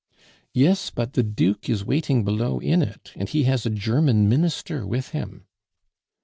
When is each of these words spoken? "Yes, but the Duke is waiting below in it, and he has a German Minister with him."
"Yes, 0.51 0.89
but 0.89 1.13
the 1.13 1.21
Duke 1.21 1.69
is 1.69 1.85
waiting 1.85 2.23
below 2.25 2.57
in 2.57 2.81
it, 2.81 3.11
and 3.15 3.29
he 3.29 3.43
has 3.43 3.67
a 3.67 3.69
German 3.69 4.27
Minister 4.27 4.83
with 4.83 5.09
him." 5.09 5.45